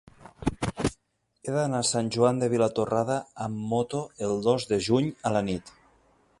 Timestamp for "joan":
2.15-2.41